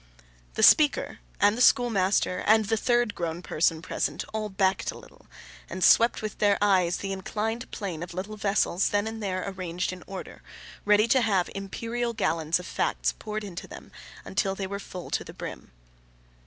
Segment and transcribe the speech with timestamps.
[0.55, 5.27] The speaker, and the schoolmaster, and the third grown person present, all backed a little,
[5.69, 9.93] and swept with their eyes the inclined plane of little vessels then and there arranged
[9.93, 10.41] in order,
[10.85, 13.91] ready to have imperial gallons of facts poured into them
[14.25, 15.69] until they were full to the brim.